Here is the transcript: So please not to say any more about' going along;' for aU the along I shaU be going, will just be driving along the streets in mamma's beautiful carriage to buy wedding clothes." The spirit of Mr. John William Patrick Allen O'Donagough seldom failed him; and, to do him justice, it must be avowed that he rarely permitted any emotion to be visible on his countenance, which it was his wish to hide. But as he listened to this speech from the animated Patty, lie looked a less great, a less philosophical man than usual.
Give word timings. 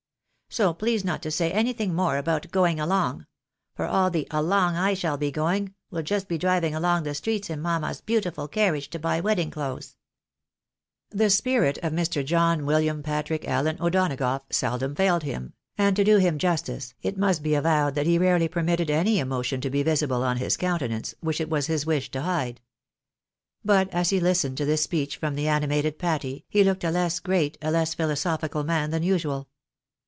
So 0.53 0.73
please 0.73 1.05
not 1.05 1.21
to 1.21 1.31
say 1.31 1.49
any 1.53 1.73
more 1.87 2.17
about' 2.17 2.51
going 2.51 2.77
along;' 2.77 3.25
for 3.77 3.85
aU 3.87 4.09
the 4.09 4.27
along 4.31 4.75
I 4.75 4.93
shaU 4.93 5.15
be 5.15 5.31
going, 5.31 5.73
will 5.89 6.01
just 6.03 6.27
be 6.27 6.37
driving 6.37 6.75
along 6.75 7.03
the 7.03 7.15
streets 7.15 7.49
in 7.49 7.61
mamma's 7.61 8.01
beautiful 8.01 8.49
carriage 8.49 8.89
to 8.89 8.99
buy 8.99 9.21
wedding 9.21 9.49
clothes." 9.49 9.95
The 11.09 11.29
spirit 11.29 11.77
of 11.77 11.93
Mr. 11.93 12.25
John 12.25 12.65
William 12.65 13.01
Patrick 13.01 13.47
Allen 13.47 13.77
O'Donagough 13.79 14.43
seldom 14.49 14.93
failed 14.93 15.23
him; 15.23 15.53
and, 15.77 15.95
to 15.95 16.03
do 16.03 16.17
him 16.17 16.37
justice, 16.37 16.95
it 17.01 17.17
must 17.17 17.41
be 17.43 17.55
avowed 17.55 17.95
that 17.95 18.05
he 18.05 18.17
rarely 18.17 18.49
permitted 18.49 18.89
any 18.89 19.19
emotion 19.19 19.61
to 19.61 19.69
be 19.69 19.83
visible 19.83 20.21
on 20.21 20.35
his 20.35 20.57
countenance, 20.57 21.15
which 21.21 21.39
it 21.39 21.49
was 21.49 21.67
his 21.67 21.85
wish 21.85 22.11
to 22.11 22.23
hide. 22.23 22.59
But 23.63 23.87
as 23.93 24.09
he 24.09 24.19
listened 24.19 24.57
to 24.57 24.65
this 24.65 24.83
speech 24.83 25.15
from 25.15 25.35
the 25.35 25.47
animated 25.47 25.97
Patty, 25.97 26.43
lie 26.53 26.63
looked 26.63 26.83
a 26.83 26.91
less 26.91 27.21
great, 27.21 27.57
a 27.61 27.71
less 27.71 27.93
philosophical 27.93 28.65
man 28.65 28.91
than 28.91 29.01
usual. 29.03 29.47